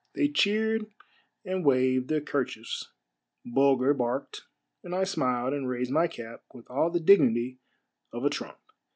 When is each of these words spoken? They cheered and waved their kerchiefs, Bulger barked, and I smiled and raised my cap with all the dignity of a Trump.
They 0.15 0.29
cheered 0.29 0.87
and 1.45 1.63
waved 1.63 2.07
their 2.07 2.21
kerchiefs, 2.21 2.89
Bulger 3.45 3.93
barked, 3.93 4.41
and 4.83 4.95
I 4.95 5.03
smiled 5.03 5.53
and 5.53 5.69
raised 5.69 5.91
my 5.91 6.07
cap 6.07 6.41
with 6.55 6.67
all 6.71 6.89
the 6.89 6.99
dignity 6.99 7.59
of 8.11 8.25
a 8.25 8.31
Trump. 8.31 8.57